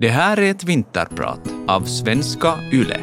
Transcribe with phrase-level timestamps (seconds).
[0.00, 3.00] Det här är ett vinterprat av svenska YLE.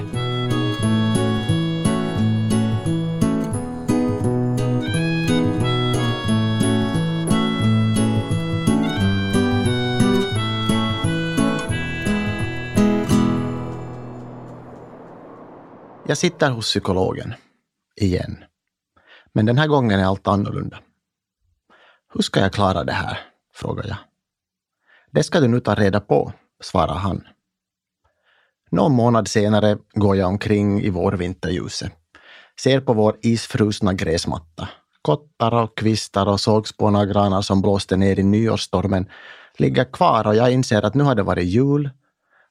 [16.08, 17.34] Jag sitter hos psykologen.
[17.96, 18.44] Igen.
[19.34, 20.80] Men den här gången är allt annorlunda.
[22.14, 23.20] Hur ska jag klara det här?
[23.54, 23.98] frågar jag.
[25.12, 27.24] Det ska du nu ta reda på, svarar han.
[28.72, 31.92] Någon månad senare går jag omkring i vårvinterljuset.
[32.62, 34.70] Ser på vår isfrusna gräsmatta.
[35.02, 39.10] Kottar och kvistar och sågspåna granar som blåste ner i nyårsstormen
[39.58, 41.90] ligger kvar och jag inser att nu har det varit jul.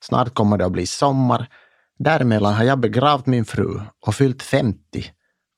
[0.00, 1.48] Snart kommer det att bli sommar.
[1.98, 4.78] Däremellan har jag begravt min fru och fyllt 50.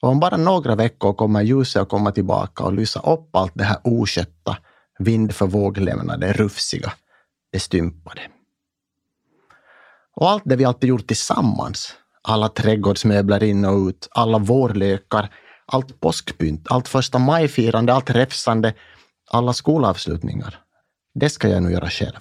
[0.03, 3.65] Och om bara några veckor kommer ljuset att komma tillbaka och lysa upp allt det
[3.65, 4.57] här oskötta,
[4.99, 6.93] vindförvåglämnade, rufsiga,
[7.53, 8.21] det stympade.
[10.21, 15.35] Och allt det vi alltid gjort tillsammans, alla trädgårdsmöbler in och ut, alla vårlökar,
[15.67, 18.75] allt påskpynt, allt första majfirande, allt räfsande,
[19.31, 20.61] alla skolavslutningar.
[21.15, 22.21] Det ska jag nu göra själv.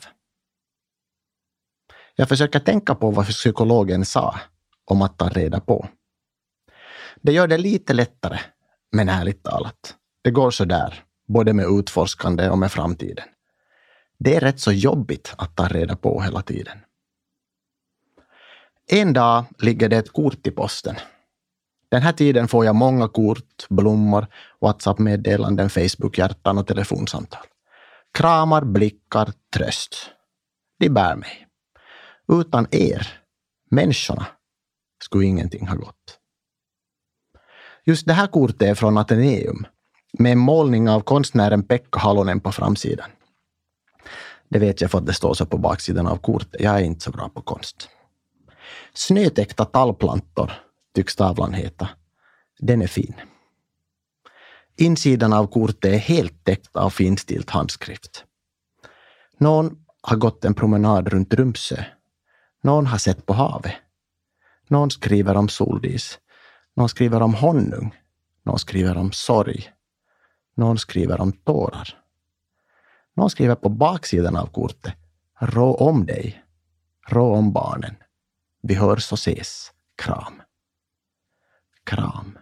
[2.16, 4.36] Jag försöker tänka på vad psykologen sa
[4.86, 5.88] om att ta reda på.
[7.22, 8.40] Det gör det lite lättare,
[8.92, 13.28] men ärligt talat, det går så där, både med utforskande och med framtiden.
[14.20, 16.78] Det är rätt så jobbigt att ta reda på hela tiden.
[18.90, 20.96] En dag ligger det ett kort i posten.
[21.90, 24.28] Den här tiden får jag många kort, blommor,
[24.62, 27.46] WhatsApp-meddelanden, Facebook-hjärtan och telefonsamtal.
[28.14, 29.96] Kramar, blickar, tröst.
[30.80, 31.48] De bär mig.
[32.28, 33.20] Utan er,
[33.72, 34.26] människorna,
[35.04, 36.20] skulle ingenting ha gått.
[37.86, 39.66] Just det här kortet är från Ateneum
[40.20, 43.10] med en målning av konstnären Pekka Halonen på framsidan.
[44.50, 46.62] Det vet jag för att det står så på baksidan av kortet.
[46.62, 47.90] Jag är inte så bra på konst.
[48.94, 50.52] Snötäckta tallplantor
[50.96, 51.90] tycks tavlan heta.
[52.60, 53.14] Den är fin.
[54.76, 58.26] Insidan av kortet är helt täckt av finstilt handskrift.
[59.38, 61.84] Någon har gått en promenad runt Rumsö.
[62.64, 63.74] Någon har sett på havet.
[64.68, 66.20] Någon skriver om soldis.
[66.76, 67.96] Någon skriver om honung.
[68.44, 69.70] Någon skriver om sorg.
[70.56, 72.02] Någon skriver om tårar.
[73.16, 74.94] Någon skriver på baksidan av kortet.
[75.40, 76.44] Rå om dig.
[77.08, 77.96] Rå om barnen.
[78.68, 79.72] Vi hörs och ses.
[79.98, 80.42] Kram.
[81.84, 82.38] Kram.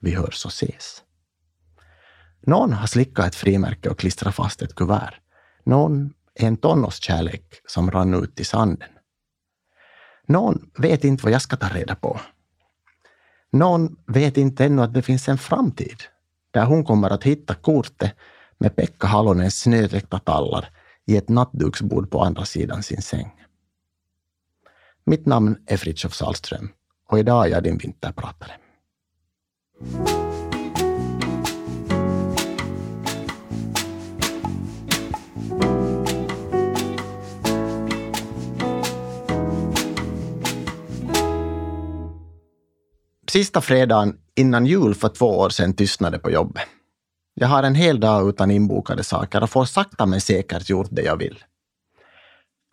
[0.00, 1.02] Vi hörs och ses.
[2.40, 5.14] Någon har slickat ett frimärke och klistrat fast ett kuvert.
[5.64, 8.88] Någon är en tonårskärlek som rann ut i sanden.
[10.26, 12.20] Någon vet inte vad jag ska ta reda på.
[13.52, 16.02] Någon vet inte ännu att det finns en framtid
[16.50, 18.14] där hon kommer att hitta kortet
[18.58, 20.70] med Pekka Halonens snötäckta tallar
[21.06, 23.38] i ett nattduksbord på andra sidan sin säng.
[25.08, 26.68] Mitt namn är Fritiof Salström
[27.08, 28.52] och idag är jag din vinterpratare.
[43.30, 46.62] Sista fredagen innan jul för två år sedan tystnade på jobbet.
[47.34, 51.02] Jag har en hel dag utan inbokade saker och får sakta men säkert gjort det
[51.02, 51.44] jag vill.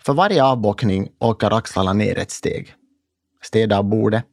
[0.05, 2.73] För varje avbockning åker axlarna ner ett steg.
[3.41, 4.25] Städar bordet.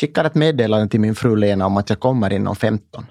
[0.00, 3.06] Skickar ett meddelande till min fru Lena om att jag kommer inom 15.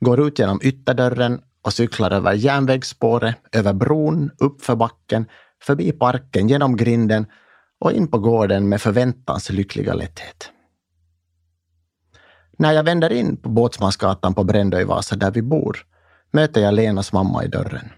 [0.00, 5.26] Går ut genom ytterdörren och cyklar över järnvägsspåret, över bron, uppför backen,
[5.62, 7.26] förbi parken, genom grinden
[7.80, 10.50] och in på gården med förväntans lyckliga lätthet.
[12.58, 15.78] När jag vänder in på Båtsmansgatan på Brändö i Vasa där vi bor
[16.30, 17.90] möter jag Lenas mamma i dörren.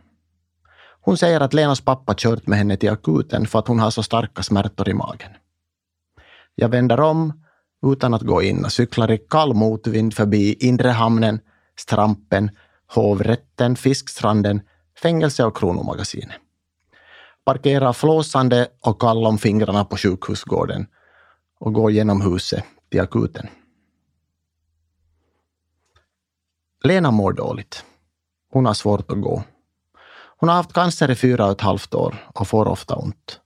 [1.00, 4.02] Hon säger att Lenas pappa kört med henne till akuten för att hon har så
[4.02, 5.30] starka smärtor i magen.
[6.54, 7.44] Jag vänder om
[7.86, 11.40] utan att gå in och cyklar i kall motvind förbi Inre hamnen,
[11.76, 12.50] Strampen,
[12.94, 14.60] Hovrätten, Fiskstranden,
[15.02, 16.36] fängelse och Kronomagasinet.
[17.44, 20.86] Parkerar flåsande och kall om fingrarna på sjukhusgården
[21.60, 23.48] och går genom huset till akuten.
[26.84, 27.84] Lena mår dåligt.
[28.52, 29.42] Hon har svårt att gå.
[30.40, 33.40] Hon har haft cancer i fyra och ett halvt år och får ofta ont.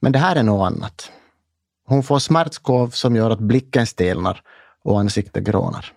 [0.00, 1.12] Men det här är något annat.
[1.86, 4.42] Hon får smärtskov som gör att blicken stelnar
[4.84, 5.92] och ansiktet grånar.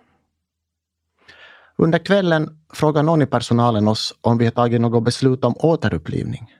[1.76, 6.54] Under kvällen frågar någon i personalen oss om vi har tagit något beslut om återupplivning.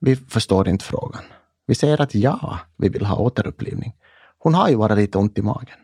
[0.00, 1.22] Vi förstår inte frågan.
[1.66, 3.96] Vi säger att ja, vi vill ha återupplivning.
[4.38, 5.78] Hon har ju bara lite ont i magen.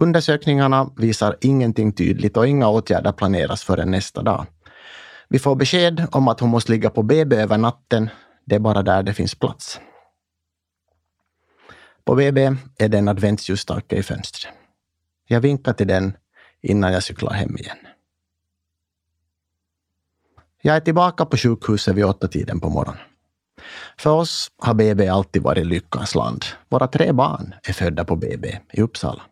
[0.00, 4.46] Undersökningarna visar ingenting tydligt och inga åtgärder planeras förrän nästa dag.
[5.28, 8.10] Vi får besked om att hon måste ligga på BB över natten.
[8.44, 9.80] Det är bara där det finns plats.
[12.04, 14.54] På BB är det en adventsljusstake i fönstret.
[15.26, 16.16] Jag vinkar till den
[16.62, 17.76] innan jag cyklar hem igen.
[20.62, 23.00] Jag är tillbaka på sjukhuset vid åtta tiden på morgonen.
[23.98, 26.44] För oss har BB alltid varit lyckans land.
[26.68, 29.22] Våra tre barn är födda på BB i Uppsala.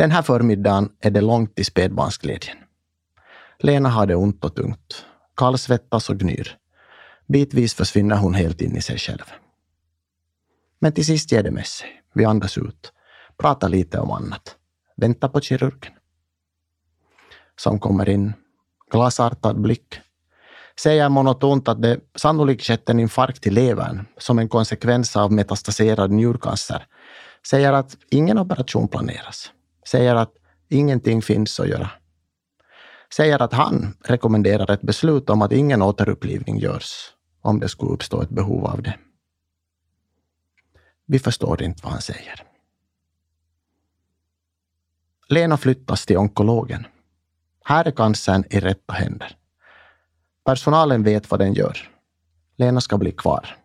[0.00, 2.56] Den här förmiddagen är det långt till spädbarnsglädjen.
[3.58, 5.04] Lena har det ont och tungt,
[5.36, 6.56] kallsvettas och gnyr.
[7.26, 9.24] Bitvis försvinner hon helt in i sig själv.
[10.78, 11.88] Men till sist ger det med sig.
[12.14, 12.92] Vi andas ut,
[13.38, 14.56] pratar lite om annat,
[14.96, 15.92] väntar på kirurgen.
[17.56, 18.32] Som kommer in,
[18.90, 20.00] glasartad blick,
[20.80, 26.10] säger monotont att det sannolikt skett en infarkt i levern som en konsekvens av metastaserad
[26.10, 26.86] njurcancer.
[27.46, 29.52] Säger att ingen operation planeras.
[29.86, 30.32] Säger att
[30.68, 31.90] ingenting finns att göra.
[33.14, 38.22] Säger att han rekommenderar ett beslut om att ingen återupplivning görs om det skulle uppstå
[38.22, 38.98] ett behov av det.
[41.06, 42.42] Vi förstår inte vad han säger.
[45.28, 46.86] Lena flyttas till onkologen.
[47.64, 49.36] Här är cancern i rätta händer.
[50.44, 51.90] Personalen vet vad den gör.
[52.56, 53.56] Lena ska bli kvar.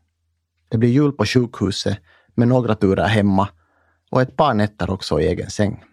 [0.70, 1.98] Det blir jul på sjukhuset
[2.34, 3.50] med några turer hemma
[4.12, 5.84] och ett par nätter också i egen säng.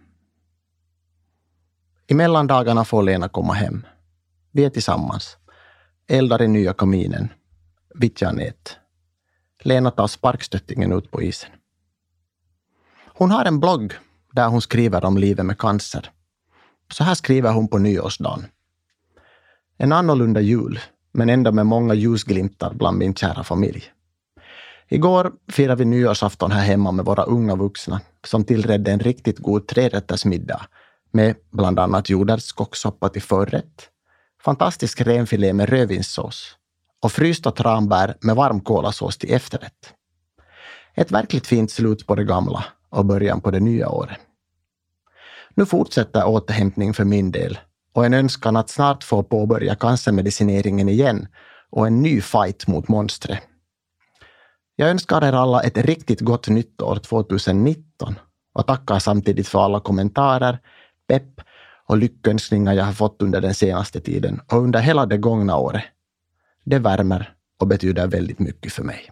[2.06, 3.86] I mellandagarna får Lena komma hem.
[4.52, 5.36] Vi är tillsammans.
[6.08, 7.28] Eldar i nya kaminen.
[7.94, 8.76] Vittjar nät.
[9.62, 11.50] Lena tar sparkstöttingen ut på isen.
[13.06, 13.92] Hon har en blogg
[14.32, 16.10] där hon skriver om livet med cancer.
[16.92, 18.46] Så här skriver hon på nyårsdagen.
[19.78, 20.80] En annorlunda jul,
[21.12, 23.84] men ändå med många ljusglimtar bland min kära familj.
[24.88, 29.66] Igår firade vi nyårsafton här hemma med våra unga vuxna som tillredde en riktigt god
[29.66, 30.66] trerättersmiddag
[31.12, 33.88] med bland annat jordärtskockssoppa till förrätt,
[34.44, 36.56] fantastisk renfilé med rödvinssås
[37.02, 39.94] och frysta tranbär med varm kolasås till efterrätt.
[40.94, 44.18] Ett verkligt fint slut på det gamla och början på det nya året.
[45.54, 47.58] Nu fortsätter återhämtning för min del
[47.92, 51.28] och en önskan att snart få påbörja cancermedicineringen igen
[51.70, 53.40] och en ny fight mot monstret.
[54.76, 58.18] Jag önskar er alla ett riktigt gott nytt år 2019
[58.54, 60.58] och tackar samtidigt för alla kommentarer,
[61.12, 61.40] pepp
[61.86, 65.84] och lyckönskningar jag har fått under den senaste tiden och under hela det gångna året.
[66.64, 69.10] Det värmer och betyder väldigt mycket för mig.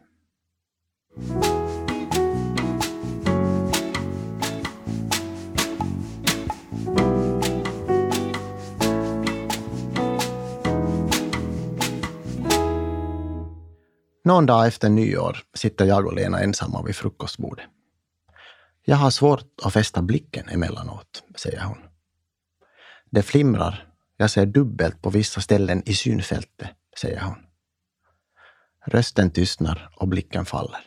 [14.24, 17.64] Någon dag efter nyår sitter jag och Lena ensamma vid frukostbordet.
[18.84, 21.89] Jag har svårt att fästa blicken emellanåt, säger hon.
[23.10, 23.86] Det flimrar.
[24.16, 26.70] Jag ser dubbelt på vissa ställen i synfältet,
[27.00, 27.36] säger hon.
[28.84, 30.80] Rösten tystnar och blicken faller.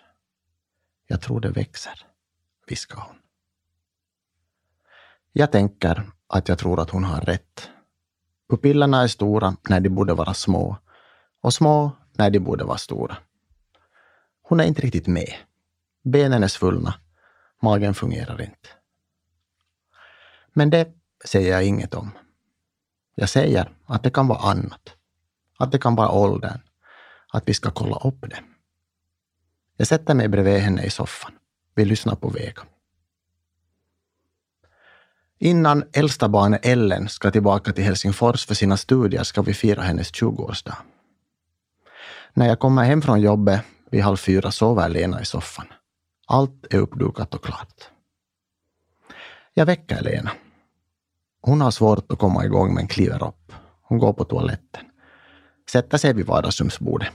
[1.07, 2.05] Jag tror det växer,
[2.67, 3.15] viskar hon.
[5.31, 7.69] Jag tänker att jag tror att hon har rätt.
[8.49, 10.77] Pupillerna är stora när de borde vara små
[11.41, 13.17] och små när de borde vara stora.
[14.41, 15.33] Hon är inte riktigt med.
[16.03, 16.93] Benen är svullna.
[17.61, 18.69] Magen fungerar inte.
[20.53, 22.11] Men det säger jag inget om.
[23.15, 24.95] Jag säger att det kan vara annat.
[25.57, 26.59] Att det kan vara åldern.
[27.33, 28.39] Att vi ska kolla upp det.
[29.77, 31.31] Jag sätter mig bredvid henne i soffan.
[31.75, 32.61] Vi lyssnar på Vega.
[35.39, 40.11] Innan äldsta barnet Ellen ska tillbaka till Helsingfors för sina studier ska vi fira hennes
[40.11, 40.75] 20-årsdag.
[42.33, 43.61] När jag kommer hem från jobbet
[43.91, 45.67] vid halv fyra sover Lena i soffan.
[46.27, 47.89] Allt är uppdukat och klart.
[49.53, 50.31] Jag väcker Lena.
[51.45, 53.53] Hon har svårt att komma igång men kliver upp.
[53.81, 54.85] Hon går på toaletten.
[55.69, 57.09] Sätter sig vid vardagsrumsbordet.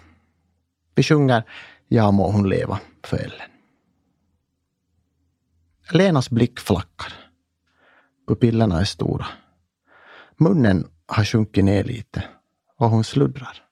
[0.94, 1.44] Vi sjunger
[1.88, 3.50] Ja må hon leva för Ellen.
[5.92, 7.12] Lenas blick flackar.
[8.26, 9.26] Pupillerna är stora.
[10.37, 12.25] Munnen har sjunkit ner lite
[12.76, 13.62] och hon sluddrar.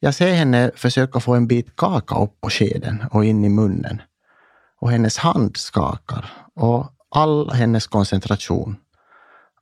[0.00, 4.02] Jag ser henne försöka få en bit kaka upp på skeden och in i munnen.
[4.80, 8.76] Och hennes hand skakar och all hennes koncentration,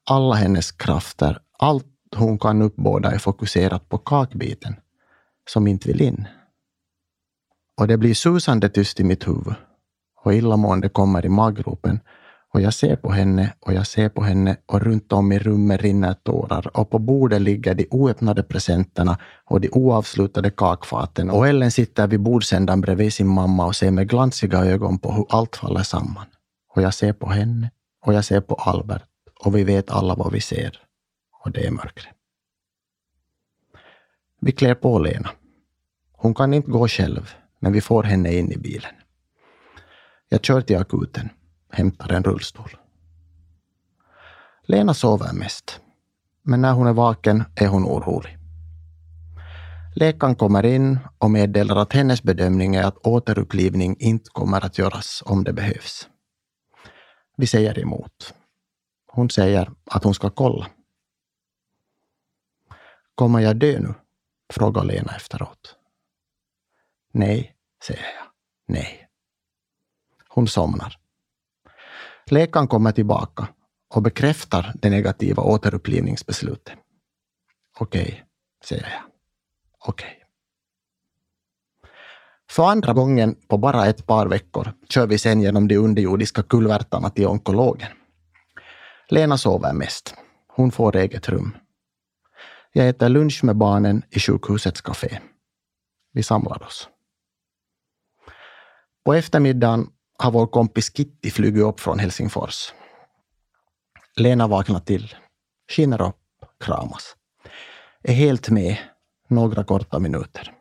[0.07, 1.87] alla hennes krafter, allt
[2.17, 4.77] hon kan uppbåda är fokuserat på kakbiten
[5.49, 6.29] som inte vill in.
[7.81, 9.55] Och det blir susande tyst i mitt huvud
[10.25, 12.01] och illamående kommer i maggropen
[12.55, 15.81] och jag ser på henne och jag ser på henne och runt om i rummet
[15.81, 21.71] rinner tårar och på bordet ligger de oöppnade presenterna och de oavslutade kakfaten och Ellen
[21.71, 25.83] sitter vid bordsändan bredvid sin mamma och ser med glansiga ögon på hur allt faller
[25.83, 26.27] samman.
[26.75, 27.71] Och jag ser på henne
[28.07, 29.03] och jag ser på Albert
[29.45, 30.83] och vi vet alla vad vi ser.
[31.45, 32.15] Och det är mörkret.
[34.41, 35.31] Vi klär på Lena.
[36.13, 38.95] Hon kan inte gå själv, men vi får henne in i bilen.
[40.29, 41.29] Jag kör till akuten,
[41.73, 42.77] hämtar en rullstol.
[44.63, 45.81] Lena sover mest,
[46.43, 48.39] men när hon är vaken är hon orolig.
[49.97, 55.23] Läkaren kommer in och meddelar att hennes bedömning är att återupplivning inte kommer att göras
[55.27, 56.09] om det behövs.
[57.37, 58.35] Vi säger emot.
[59.17, 60.67] Hon säger att hon ska kolla.
[63.15, 63.95] Kommer jag dö nu?
[64.53, 65.77] frågar Lena efteråt.
[67.13, 68.27] Nej, säger jag.
[68.67, 69.09] Nej.
[70.29, 70.99] Hon somnar.
[72.27, 73.49] Läkaren kommer tillbaka
[73.95, 76.79] och bekräftar det negativa återupplivningsbeslutet.
[77.79, 78.25] Okej,
[78.65, 79.03] säger jag.
[79.89, 80.23] Okej.
[82.51, 87.11] För andra gången på bara ett par veckor kör vi sen genom de underjordiska kulvertarna
[87.11, 87.91] till onkologen.
[89.09, 90.15] Lena sover mest.
[90.49, 91.57] Hon får eget rum.
[92.73, 95.21] Jag äter lunch med barnen i sjukhusets café.
[96.13, 96.89] Vi samlar oss.
[99.05, 99.87] På eftermiddagen
[100.19, 102.73] har vår kompis Kitty flugit upp från Helsingfors.
[104.17, 105.15] Lena vaknar till,
[105.71, 107.17] skiner upp, kramas.
[108.03, 108.77] Är helt med
[109.29, 110.53] några korta minuter.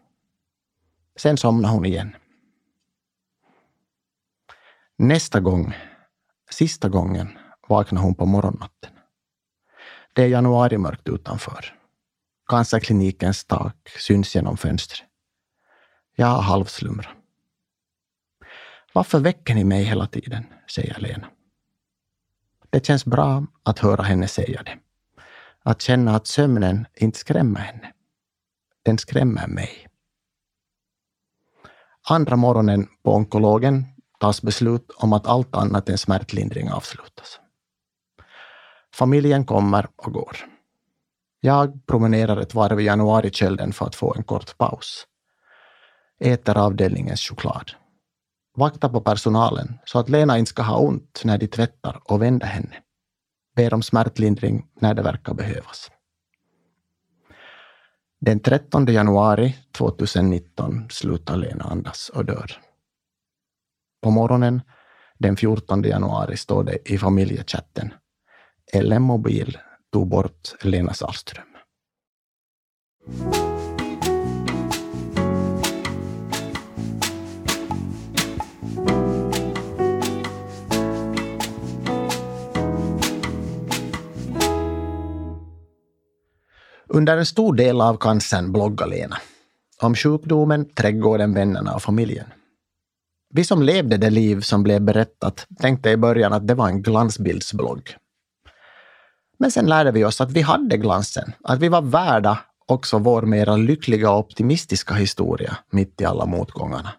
[1.16, 2.16] Sen somnar hon igen.
[4.98, 5.74] Nästa gång,
[6.50, 7.38] sista gången,
[7.68, 8.92] vaknar hon på morgonnatten.
[10.14, 11.76] Det är januarimörkt utanför.
[12.48, 15.04] Cancerklinikens tak syns genom fönstret.
[16.16, 17.08] Jag har halvslumrat.
[18.94, 20.46] Varför väcker ni mig hela tiden?
[20.72, 21.28] säger Lena.
[22.70, 24.78] Det känns bra att höra henne säga det.
[25.64, 27.94] Att känna att sömnen inte skrämmer henne.
[28.84, 29.88] Den skrämmer mig.
[32.10, 33.86] Andra morgonen på onkologen
[34.20, 37.40] tas beslut om att allt annat än smärtlindring avslutas.
[38.96, 40.38] Familjen kommer och går.
[41.40, 45.08] Jag promenerar ett varv i januarikölden för att få en kort paus.
[46.20, 47.72] Äter avdelningens choklad.
[48.58, 52.48] Vaktar på personalen så att Lena inte ska ha ont när de tvättar och vänder
[52.48, 52.76] henne.
[53.56, 55.92] Ber om smärtlindring när det verkar behövas.
[58.22, 62.52] Den 13 januari 2019 slutar Lena andas och dör.
[64.02, 64.62] På morgonen
[65.18, 67.94] den 14 januari står det i familjechatten
[68.76, 69.58] eller Mobil
[69.94, 71.46] tog bort Lena Sahlström.
[86.88, 89.18] Under en stor del av cancern bloggar Lena.
[89.82, 92.26] Om sjukdomen, trädgården, vännerna och familjen.
[93.34, 96.82] Vi som levde det liv som blev berättat tänkte i början att det var en
[96.82, 97.96] glansbildsblogg.
[99.38, 103.22] Men sen lärde vi oss att vi hade glansen, att vi var värda också vår
[103.22, 106.94] mera lyckliga och optimistiska historia mitt i alla motgångarna.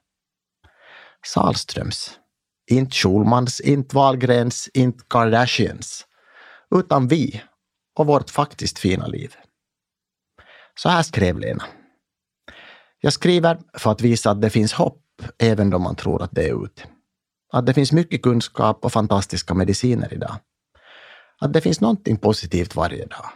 [1.26, 2.10] Salströms.
[2.70, 6.06] Inte Schulmans, inte Wahlgrens, inte Kardashians.
[6.74, 7.42] Utan vi
[7.98, 9.34] och vårt faktiskt fina liv.
[10.74, 11.64] Så här skrev Lena.
[13.00, 15.02] Jag skriver för att visa att det finns hopp
[15.38, 16.82] även då man tror att det är ute.
[17.52, 20.36] Att det finns mycket kunskap och fantastiska mediciner idag.
[21.40, 23.26] Att det finns någonting positivt varje dag.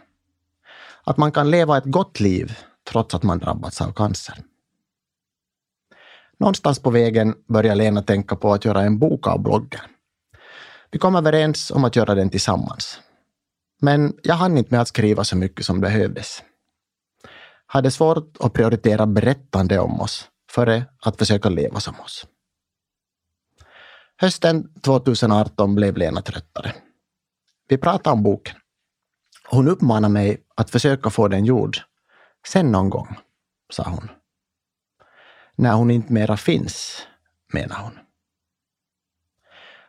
[1.03, 2.57] Att man kan leva ett gott liv
[2.89, 4.37] trots att man drabbats av cancer.
[6.39, 9.81] Någonstans på vägen börjar Lena tänka på att göra en bok av bloggen.
[10.91, 12.99] Vi kom överens om att göra den tillsammans.
[13.81, 16.43] Men jag hann inte med att skriva så mycket som behövdes
[17.71, 22.25] hade svårt att prioritera berättande om oss före att försöka leva som oss.
[24.17, 26.73] Hösten 2018 blev Lena tröttare.
[27.71, 28.55] Vi pratade om boken.
[29.49, 31.77] Hon uppmanade mig att försöka få den gjord.
[32.47, 33.17] Sen någon gång,
[33.73, 34.09] sa hon.
[35.55, 37.07] När hon inte mera finns,
[37.53, 37.99] menar hon.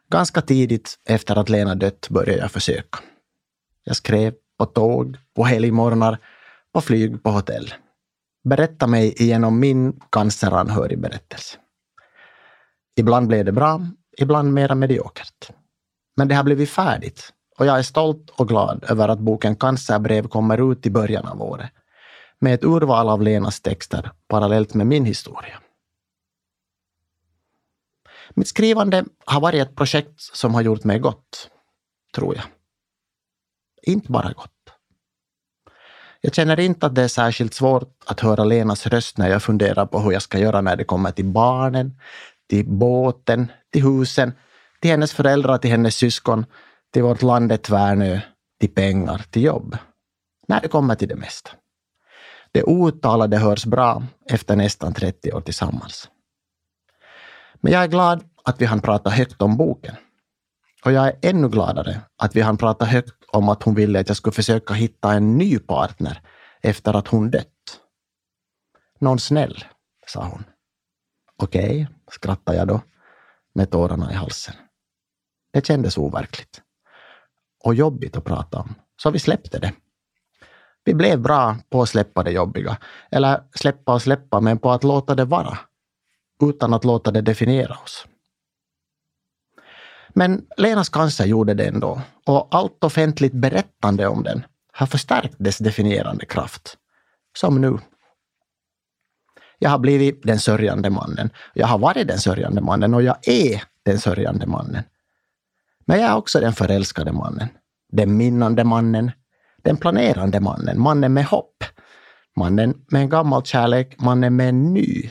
[0.08, 2.98] Ganska tidigt efter att Lena dött började jag försöka.
[3.84, 6.18] Jag skrev på tåg, på helgmorgnar
[6.72, 7.74] på flyg, på hotell.
[8.44, 11.58] Berätta mig igenom min canceranhörig berättelse.
[12.96, 13.86] Ibland blev det bra,
[14.18, 15.50] ibland mera mediokert.
[16.16, 17.32] Men det har blivit färdigt
[17.62, 21.42] och jag är stolt och glad över att boken Cancerbrev kommer ut i början av
[21.42, 21.70] året
[22.38, 25.60] med ett urval av Lenas texter parallellt med min historia.
[28.30, 31.50] Mitt skrivande har varit ett projekt som har gjort mig gott,
[32.14, 32.44] tror jag.
[33.82, 34.50] Inte bara gott.
[36.20, 39.86] Jag känner inte att det är särskilt svårt att höra Lenas röst när jag funderar
[39.86, 41.98] på hur jag ska göra när det kommer till barnen,
[42.48, 44.32] till båten, till husen,
[44.80, 46.46] till hennes föräldrar, till hennes syskon,
[46.92, 48.20] till vårt land Tvärnö,
[48.60, 49.76] till pengar, till jobb.
[50.48, 51.50] När det kommer till det mesta.
[52.52, 56.10] Det outtalade hörs bra efter nästan 30 år tillsammans.
[57.60, 59.94] Men jag är glad att vi hann prata högt om boken.
[60.84, 64.08] Och jag är ännu gladare att vi hann prata högt om att hon ville att
[64.08, 66.22] jag skulle försöka hitta en ny partner
[66.62, 67.80] efter att hon dött.
[68.98, 69.64] Någon snäll,
[70.06, 70.44] sa hon.
[71.36, 72.80] Okej, okay, skrattade jag då
[73.54, 74.54] med tårarna i halsen.
[75.52, 76.62] Det kändes overkligt
[77.64, 79.72] och jobbigt att prata om, så vi släppte det.
[80.84, 82.76] Vi blev bra på att släppa det jobbiga,
[83.10, 85.58] eller släppa och släppa, men på att låta det vara,
[86.42, 88.06] utan att låta det definiera oss.
[90.14, 95.58] Men Lenas cancer gjorde det ändå och allt offentligt berättande om den har förstärkt dess
[95.58, 96.76] definierande kraft.
[97.38, 97.78] Som nu.
[99.58, 101.30] Jag har blivit den sörjande mannen.
[101.54, 104.82] Jag har varit den sörjande mannen och jag är den sörjande mannen.
[105.84, 107.48] Men jag är också den förälskade mannen.
[107.92, 109.10] Den minnande mannen.
[109.62, 110.80] Den planerande mannen.
[110.80, 111.64] Mannen med hopp.
[112.36, 114.00] Mannen med en gammal kärlek.
[114.00, 115.10] Mannen med en ny.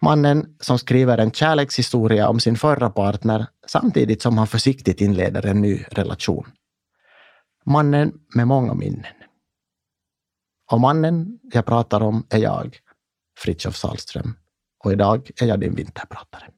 [0.00, 5.60] Mannen som skriver en kärlekshistoria om sin förra partner samtidigt som han försiktigt inleder en
[5.60, 6.46] ny relation.
[7.64, 9.14] Mannen med många minnen.
[10.72, 12.78] Och mannen jag pratar om är jag,
[13.38, 14.36] Fritiof Salström.
[14.84, 16.50] Och idag är jag din vinterpratare.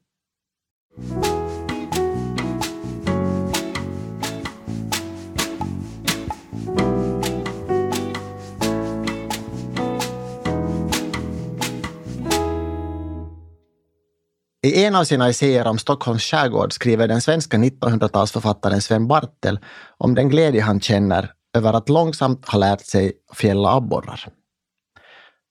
[14.67, 19.59] I en av sina essäer om Stockholms skärgård skriver den svenska 1900-talsförfattaren Sven Bartel
[19.97, 24.27] om den glädje han känner över att långsamt ha lärt sig fjälla abborrar.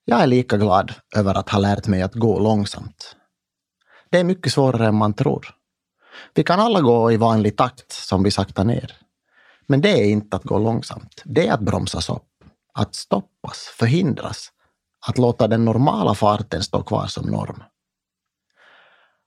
[0.04, 3.16] Jag är lika glad över att ha lärt mig att gå långsamt.
[4.10, 5.48] Det är mycket svårare än man tror.
[6.34, 8.96] Vi kan alla gå i vanlig takt som vi saktar ner.
[9.66, 11.22] Men det är inte att gå långsamt.
[11.24, 12.28] Det är att bromsas upp.
[12.74, 14.48] Att stoppas, förhindras.
[15.06, 17.62] Att låta den normala farten stå kvar som norm.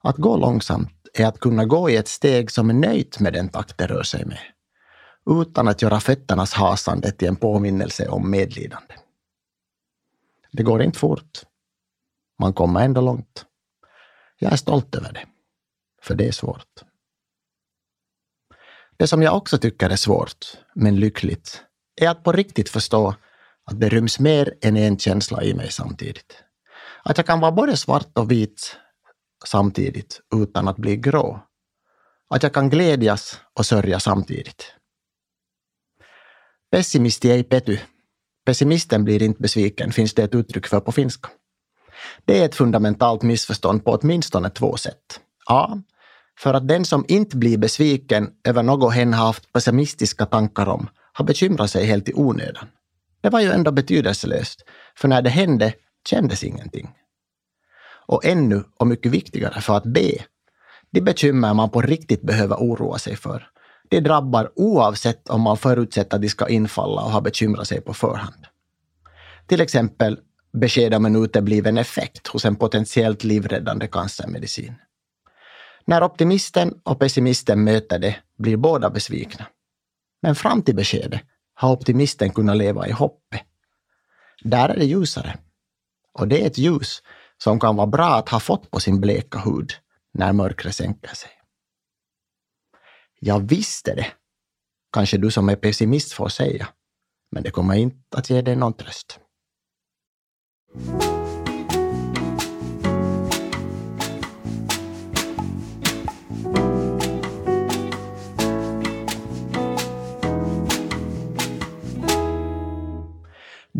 [0.03, 3.49] Att gå långsamt är att kunna gå i ett steg som är nöjt med den
[3.49, 4.39] takt det rör sig med,
[5.41, 8.93] utan att göra fötternas hasande till en påminnelse om medlidande.
[10.51, 11.41] Det går inte fort.
[12.39, 13.45] Man kommer ändå långt.
[14.39, 15.25] Jag är stolt över det,
[16.01, 16.83] för det är svårt.
[18.97, 21.63] Det som jag också tycker är svårt, men lyckligt,
[22.01, 23.15] är att på riktigt förstå
[23.65, 26.43] att det ryms mer än en känsla i mig samtidigt.
[27.03, 28.75] Att jag kan vara både svart och vit
[29.45, 31.39] samtidigt utan att bli grå.
[32.29, 34.73] Att jag kan glädjas och sörja samtidigt.
[36.71, 37.77] Pessimisti ei pety.
[38.45, 41.29] Pessimisten blir inte besviken, finns det ett uttryck för på finska.
[42.25, 45.19] Det är ett fundamentalt missförstånd på åtminstone två sätt.
[45.45, 45.81] A.
[46.39, 50.89] För att den som inte blir besviken över något hen har haft pessimistiska tankar om
[51.13, 52.67] har bekymrat sig helt i onödan.
[53.21, 54.63] Det var ju ändå betydelselöst,
[54.97, 55.73] för när det hände
[56.09, 56.89] kändes ingenting.
[58.09, 60.21] Och ännu, och mycket viktigare, för att B.
[60.91, 63.47] De bekymmer man på riktigt behöver oroa sig för.
[63.89, 67.93] Det drabbar oavsett om man förutsätter att de ska infalla och har bekymrat sig på
[67.93, 68.45] förhand.
[69.47, 70.19] Till exempel
[70.53, 74.75] besked om en utebliven effekt hos en potentiellt livräddande cancermedicin.
[75.85, 79.45] När optimisten och pessimisten möter det blir båda besvikna.
[80.21, 81.21] Men fram till beskedet
[81.53, 83.41] har optimisten kunnat leva i hoppet.
[84.41, 85.37] Där är det ljusare.
[86.13, 87.01] Och det är ett ljus
[87.43, 89.71] som kan vara bra att ha fått på sin bleka hud
[90.13, 91.29] när mörkret sänker sig.
[93.19, 94.07] Jag visste det,
[94.93, 96.67] kanske du som är pessimist får säga,
[97.31, 99.19] men det kommer inte att ge dig någon tröst.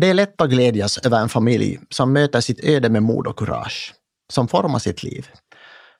[0.00, 3.38] Det är lätt att glädjas över en familj som möter sitt öde med mod och
[3.38, 3.94] kurage,
[4.32, 5.28] som formar sitt liv,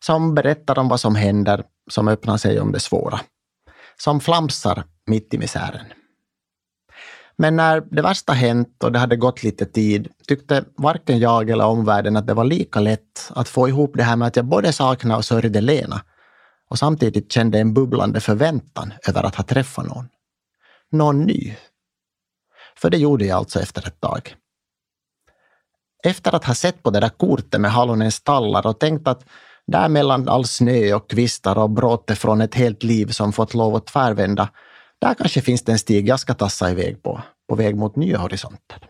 [0.04, 3.20] som berättar om vad som händer, som öppnar sig om det svåra,
[3.98, 5.86] som flamsar mitt i misären.
[7.36, 11.66] Men när det värsta hänt och det hade gått lite tid tyckte varken jag eller
[11.66, 14.72] omvärlden att det var lika lätt att få ihop det här med att jag både
[14.72, 16.00] saknade och sörjde Lena
[16.68, 20.08] och samtidigt kände en bubblande förväntan över att ha träffat någon.
[20.92, 21.56] Någon ny,
[22.80, 24.36] för det gjorde jag alltså efter ett tag.
[26.04, 29.24] Efter att ha sett på det där kortet med hallonens tallar och tänkt att
[29.66, 33.74] där mellan all snö och kvistar och bråte från ett helt liv som fått lov
[33.74, 34.48] att tvärvända,
[35.00, 38.18] där kanske finns det en stig jag ska tassa iväg på, på väg mot nya
[38.18, 38.88] horisonter.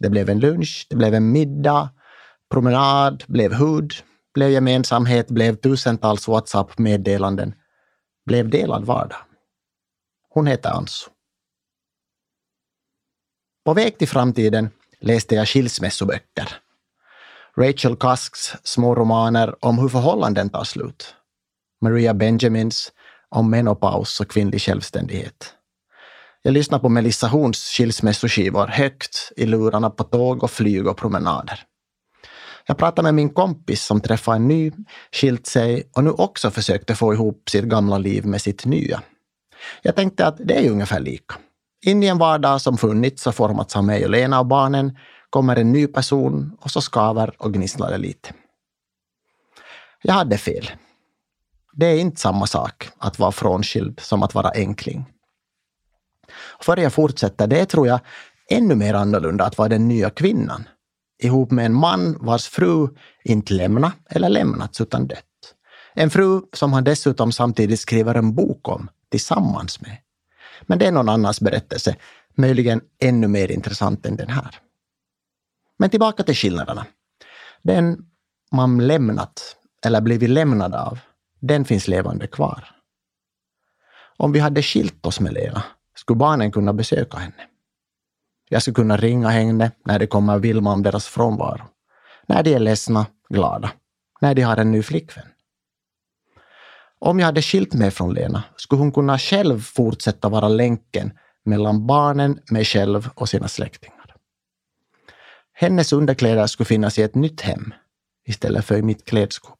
[0.00, 1.88] Det blev en lunch, det blev en middag,
[2.50, 3.92] promenad, blev hud,
[4.34, 7.54] blev gemensamhet, blev tusentals WhatsApp-meddelanden,
[8.26, 9.18] blev delad vardag.
[10.28, 11.13] Hon heter Ansu.
[13.64, 16.48] På väg till framtiden läste jag skilsmässoböcker.
[17.56, 21.14] Rachel Cusks små romaner om hur förhållanden tar slut.
[21.80, 22.92] Maria Benjamins
[23.28, 25.54] om menopaus och kvinnlig självständighet.
[26.42, 31.60] Jag lyssnar på Melissa Horns skilsmässoskivor högt i lurarna på tåg och flyg och promenader.
[32.66, 34.72] Jag pratade med min kompis som träffade en ny,
[35.12, 39.02] skilt sig och nu också försökte få ihop sitt gamla liv med sitt nya.
[39.82, 41.34] Jag tänkte att det är ungefär lika.
[41.86, 44.98] In i en vardag som funnits och formats av mig och Lena och barnen
[45.30, 48.32] kommer en ny person och så skaver och gnisslar det lite.
[50.02, 50.70] Jag hade fel.
[51.72, 55.04] Det är inte samma sak att vara frånskild som att vara enkling.
[56.60, 58.00] Före jag fortsätter, det är tror jag
[58.50, 60.68] ännu mer annorlunda att vara den nya kvinnan
[61.22, 62.88] ihop med en man vars fru
[63.24, 65.24] inte lämnat eller lämnats utan dött.
[65.94, 69.96] En fru som han dessutom samtidigt skriver en bok om tillsammans med.
[70.62, 71.96] Men det är någon annans berättelse,
[72.34, 74.58] möjligen ännu mer intressant än den här.
[75.78, 76.86] Men tillbaka till skillnaderna.
[77.62, 78.06] Den
[78.52, 80.98] man lämnat eller blivit lämnad av,
[81.40, 82.70] den finns levande kvar.
[84.16, 85.62] Om vi hade skilt oss med Lena
[85.94, 87.48] skulle barnen kunna besöka henne.
[88.48, 91.62] Jag skulle kunna ringa henne när det kommer Vilma om deras frånvaro.
[92.26, 93.72] När de är ledsna, glada.
[94.20, 95.28] När de har en ny flickvän.
[97.04, 101.12] Om jag hade skilt mig från Lena skulle hon kunna själv fortsätta vara länken
[101.44, 104.16] mellan barnen, mig själv och sina släktingar.
[105.52, 107.74] Hennes underkläder skulle finnas i ett nytt hem
[108.26, 109.58] istället för i mitt klädskåp.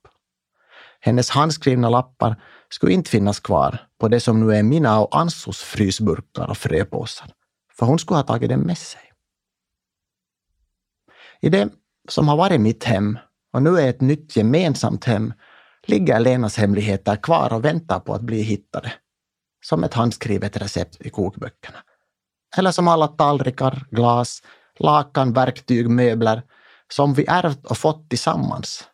[1.00, 5.62] Hennes handskrivna lappar skulle inte finnas kvar på det som nu är mina och Ansos
[5.62, 7.30] frysburkar och fröpåsar,
[7.78, 9.00] för hon skulle ha tagit dem med sig.
[11.40, 11.68] I det
[12.08, 13.18] som har varit mitt hem
[13.52, 15.32] och nu är ett nytt gemensamt hem
[15.86, 18.92] ligger Lenas hemligheter kvar och väntar på att bli hittade.
[19.64, 21.78] Som ett handskrivet recept i kokböckerna.
[22.56, 24.42] Eller som alla tallrikar, glas,
[24.78, 26.42] lakan, verktyg, möbler
[26.88, 28.84] som vi ärvt och fått tillsammans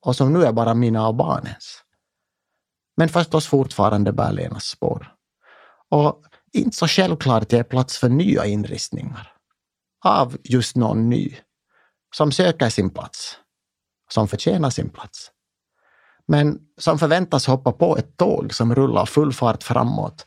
[0.00, 1.84] och som nu är bara mina och barnens.
[2.96, 5.14] Men förstås fortfarande bär Lenas spår.
[5.90, 6.22] Och
[6.52, 9.32] inte så självklart ger plats för nya inristningar.
[10.04, 11.36] Av just någon ny.
[12.16, 13.38] Som söker sin plats.
[14.10, 15.30] Som förtjänar sin plats.
[16.30, 20.26] Men som förväntas hoppa på ett tåg som rullar full fart framåt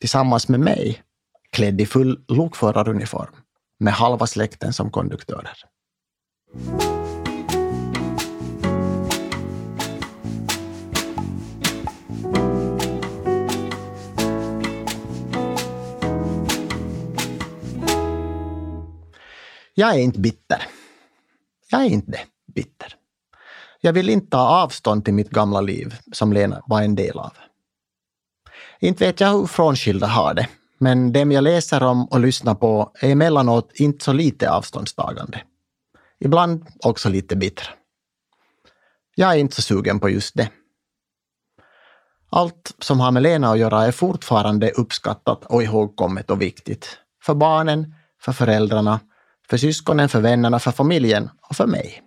[0.00, 1.02] tillsammans med mig,
[1.50, 3.34] klädd i full lokföraruniform,
[3.80, 5.56] med halva släkten som konduktörer.
[19.74, 20.62] Jag är inte bitter.
[21.70, 22.20] Jag är inte
[22.54, 23.01] bitter.
[23.84, 27.32] Jag vill inte ta avstånd till mitt gamla liv som Lena var en del av.
[28.80, 32.92] Inte vet jag hur frånskilda har det, men dem jag läser om och lyssnar på
[33.00, 35.42] är emellanåt inte så lite avståndstagande.
[36.20, 37.74] Ibland också lite bitter.
[39.14, 40.48] Jag är inte så sugen på just det.
[42.30, 46.98] Allt som har med Lena att göra är fortfarande uppskattat och ihågkommet och viktigt.
[47.22, 49.00] För barnen, för föräldrarna,
[49.50, 52.02] för syskonen, för vännerna, för familjen och för mig.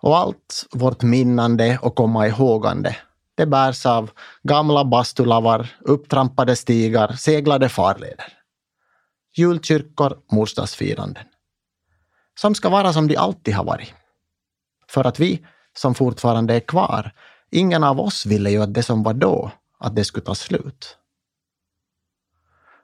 [0.00, 2.96] Och allt vårt minnande och komma ihågande,
[3.34, 4.10] det bärs av
[4.42, 8.32] gamla bastulavar, upptrampade stigar, seglade farleder.
[9.36, 11.24] Julkyrkor, morsdagsfiranden.
[12.40, 13.94] Som ska vara som de alltid har varit.
[14.88, 17.12] För att vi, som fortfarande är kvar,
[17.50, 20.96] ingen av oss ville ju att det som var då, att det skulle ta slut.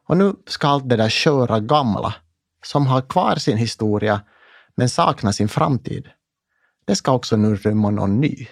[0.07, 2.15] Och nu ska allt det där sköra gamla,
[2.65, 4.21] som har kvar sin historia
[4.75, 6.11] men saknar sin framtid,
[6.87, 8.49] det ska också nu rymma någon ny.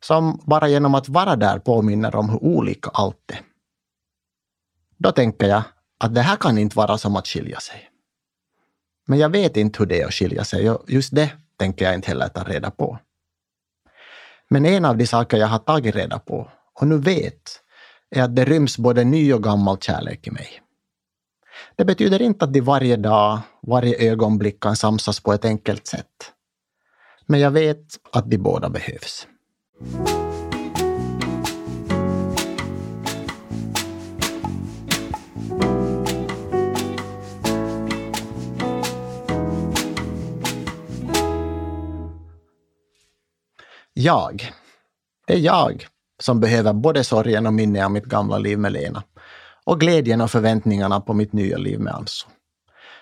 [0.00, 3.40] Som bara genom att vara där påminner om hur olika allt är.
[4.98, 5.62] Då tänker jag
[5.98, 7.90] att det här kan inte vara som att skilja sig.
[9.06, 11.94] Men jag vet inte hur det är att skilja sig och just det tänker jag
[11.94, 12.98] inte heller ta reda på.
[14.48, 17.60] Men en av de saker jag har tagit reda på och nu vet
[18.10, 20.62] är att det ryms både ny och gammal kärlek i mig.
[21.76, 26.32] Det betyder inte att de varje dag, varje ögonblick kan samsas på ett enkelt sätt.
[27.26, 29.26] Men jag vet att de båda behövs.
[43.92, 44.52] Jag.
[45.26, 45.86] Det är jag
[46.22, 49.02] som behöver både sorgen och minnet av mitt gamla liv med Lena
[49.64, 52.28] och glädjen och förväntningarna på mitt nya liv med Anso.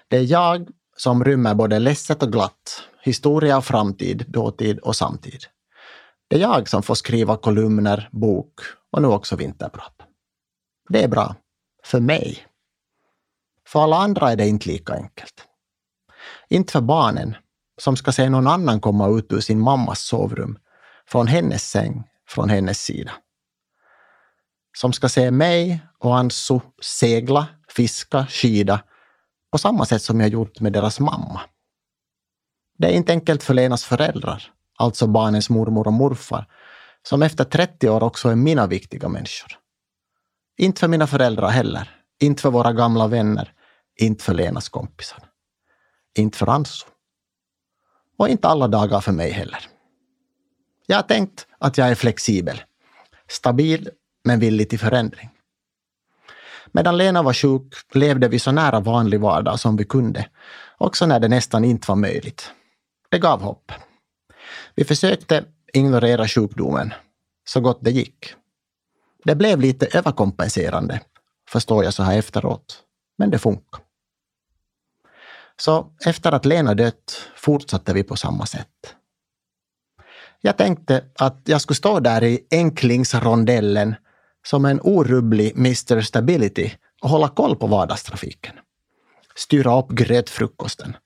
[0.08, 5.44] Det är jag som rymmer både ledset och glatt, historia och framtid, dåtid och samtid.
[6.28, 8.60] Det är jag som får skriva kolumner, bok
[8.92, 9.94] och nu också vinterprat.
[10.88, 11.34] Det är bra.
[11.84, 12.46] För mig.
[13.68, 15.44] För alla andra är det inte lika enkelt.
[16.48, 17.36] Inte för barnen,
[17.80, 20.58] som ska se någon annan komma ut ur sin mammas sovrum,
[21.06, 23.12] från hennes säng, från hennes sida.
[24.76, 28.82] Som ska se mig och Ansu segla, fiska, skida
[29.52, 31.40] på samma sätt som jag gjort med deras mamma.
[32.78, 34.42] Det är inte enkelt för Lenas föräldrar,
[34.76, 36.46] alltså barnens mormor och morfar,
[37.02, 39.52] som efter 30 år också är mina viktiga människor.
[40.58, 43.52] Inte för mina föräldrar heller, inte för våra gamla vänner,
[44.00, 45.18] inte för Lenas kompisar.
[46.18, 46.86] Inte för Anso.
[48.18, 49.68] Och inte alla dagar för mig heller.
[50.86, 52.62] Jag har tänkt att jag är flexibel,
[53.28, 53.90] stabil
[54.24, 55.30] men villig till förändring.
[56.72, 60.28] Medan Lena var sjuk levde vi så nära vanlig vardag som vi kunde,
[60.78, 62.50] också när det nästan inte var möjligt.
[63.14, 63.72] Det gav hopp.
[64.74, 66.94] Vi försökte ignorera sjukdomen
[67.48, 68.34] så gott det gick.
[69.24, 71.00] Det blev lite överkompenserande,
[71.48, 72.82] förstår jag så här efteråt,
[73.18, 73.80] men det funkar.
[75.56, 78.94] Så efter att Lena dött fortsatte vi på samma sätt.
[80.40, 83.94] Jag tänkte att jag skulle stå där i enklingsrondellen
[84.46, 86.70] som en orubblig Mr Stability
[87.02, 88.54] och hålla koll på vardagstrafiken.
[89.34, 90.96] Styra upp grötfrukosten.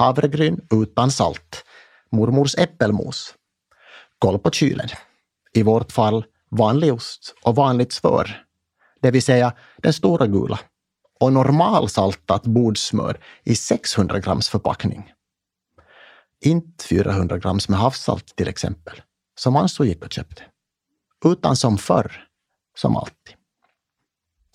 [0.00, 1.64] Havregryn utan salt.
[2.10, 3.34] Mormors äppelmos.
[4.18, 4.88] Koll på kylen.
[5.52, 8.44] I vårt fall vanlig ost och vanligt smör.
[9.02, 10.60] Det vill säga den stora gula.
[11.20, 15.12] Och normalsaltat bordsmör i 600 grams förpackning.
[16.44, 19.02] Inte 400 grams med havssalt till exempel,
[19.40, 20.42] som man så gick och köpte.
[21.24, 22.26] Utan som förr,
[22.76, 23.34] som alltid.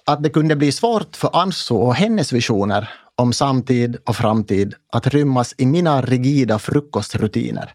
[0.08, 5.08] Att det kunde bli svårt för Anso och hennes visioner om samtid och framtid att
[5.08, 7.74] rymmas i mina rigida frukostrutiner,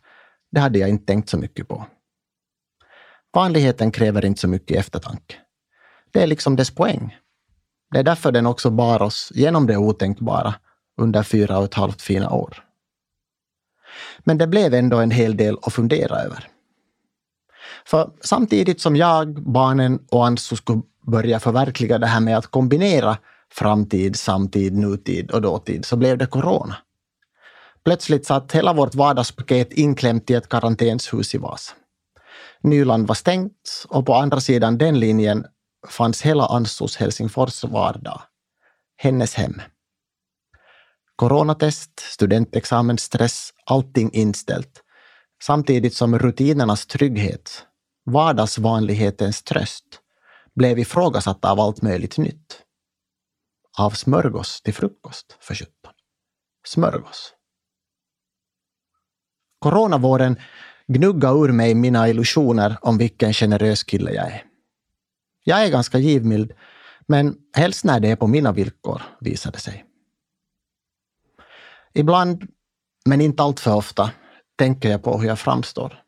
[0.52, 1.86] det hade jag inte tänkt så mycket på.
[3.34, 5.34] Vanligheten kräver inte så mycket eftertanke.
[6.12, 7.16] Det är liksom dess poäng.
[7.90, 10.54] Det är därför den också bar oss genom det otänkbara
[11.00, 12.64] under fyra och ett halvt fina år.
[14.18, 16.48] Men det blev ändå en hel del att fundera över.
[17.86, 23.18] För samtidigt som jag, barnen och Anso skulle börja förverkliga det här med att kombinera
[23.52, 26.76] framtid, samtid, nutid och dåtid så blev det corona.
[27.84, 31.72] Plötsligt satt hela vårt vardagspaket inklämt i ett karantänshus i Vasa.
[32.62, 35.46] Nyland var stängt och på andra sidan den linjen
[35.88, 38.22] fanns hela Ansos Helsingfors vardag.
[38.96, 39.62] Hennes hem.
[41.16, 44.82] Coronatest, studentexamensstress, allting inställt.
[45.42, 47.66] Samtidigt som rutinernas trygghet,
[48.06, 49.84] vardagsvanlighetens tröst,
[50.54, 52.62] blev ifrågasatta av allt möjligt nytt.
[53.78, 55.92] Av smörgås till frukost, för sjutton.
[56.66, 57.34] Smörgås.
[59.58, 60.36] Coronavåren
[60.86, 64.44] gnugga ur mig mina illusioner om vilken generös kille jag är.
[65.44, 66.52] Jag är ganska givmild,
[67.06, 69.84] men helst när det är på mina villkor, visade sig.
[71.94, 72.48] Ibland,
[73.04, 74.10] men inte alltför ofta,
[74.56, 76.02] tänker jag på hur jag framstår.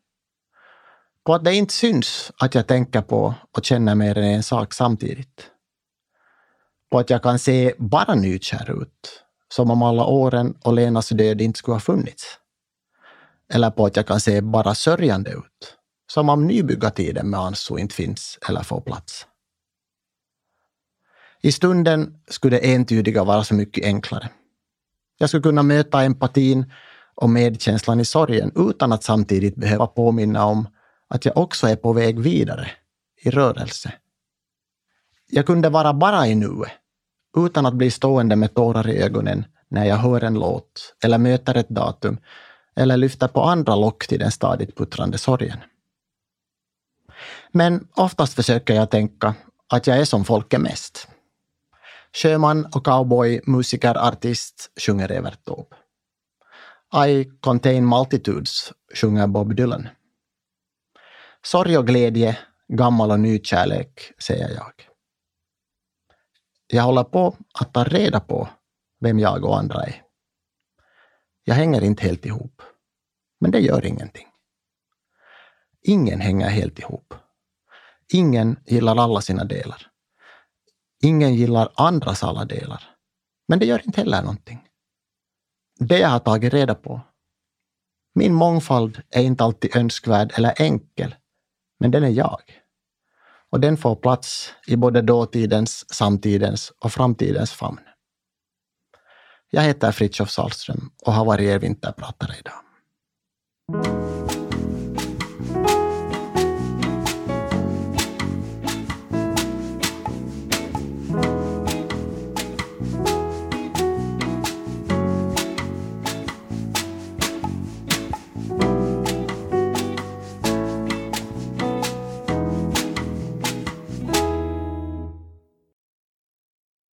[1.24, 4.74] På att det inte syns att jag tänker på och känner mer än en sak
[4.74, 5.50] samtidigt.
[6.90, 11.40] På att jag kan se bara nykär ut, som om alla åren och Lenas död
[11.40, 12.38] inte skulle ha funnits.
[13.52, 17.94] Eller på att jag kan se bara sörjande ut, som om nybyggartiden med Anso inte
[17.94, 19.26] finns eller får plats.
[21.42, 24.28] I stunden skulle det entydiga vara så mycket enklare.
[25.18, 26.72] Jag skulle kunna möta empatin
[27.14, 30.68] och medkänslan i sorgen utan att samtidigt behöva påminna om
[31.12, 32.70] att jag också är på väg vidare,
[33.22, 33.92] i rörelse.
[35.30, 36.72] Jag kunde vara bara i nuet,
[37.36, 41.56] utan att bli stående med tårar i ögonen när jag hör en låt eller möter
[41.56, 42.18] ett datum
[42.76, 45.58] eller lyfter på andra lock till den stadigt puttrande sorgen.
[47.52, 49.34] Men oftast försöker jag tänka
[49.68, 51.08] att jag är som folk är mest.
[52.12, 55.76] Sjöman och cowboy, musiker, artist sjunger Evert Taube.
[57.08, 59.88] I contain multitudes sjunger Bob Dylan.
[61.46, 64.72] Sorg och glädje, gammal och ny kärlek, säger jag.
[66.66, 68.48] Jag håller på att ta reda på
[69.00, 70.02] vem jag och andra är.
[71.44, 72.62] Jag hänger inte helt ihop.
[73.40, 74.26] Men det gör ingenting.
[75.82, 77.14] Ingen hänger helt ihop.
[78.12, 79.86] Ingen gillar alla sina delar.
[81.02, 82.96] Ingen gillar andras alla delar.
[83.48, 84.68] Men det gör inte heller någonting.
[85.78, 87.00] Det jag har tagit reda på.
[88.14, 91.14] Min mångfald är inte alltid önskvärd eller enkel,
[91.82, 92.40] men den är jag.
[93.50, 97.80] Och den får plats i både dåtidens, samtidens och framtidens famn.
[99.50, 104.01] Jag heter Fritiof Salström och har varit er vinterpratare idag.